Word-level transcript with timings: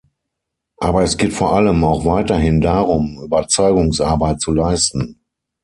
Aber 0.79 1.03
es 1.03 1.15
geht 1.15 1.31
vor 1.31 1.53
allem 1.53 1.83
auch 1.83 2.03
weiterhin 2.05 2.59
darum, 2.59 3.19
Überzeugungsarbeit 3.23 4.41
zu 4.41 4.51
leisten. 4.51 5.19